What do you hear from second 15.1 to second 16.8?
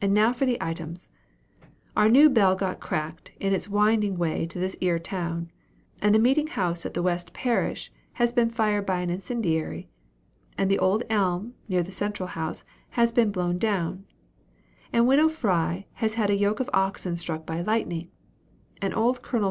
Frye has had a yoke of